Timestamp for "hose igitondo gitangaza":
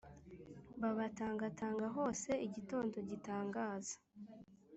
1.95-3.95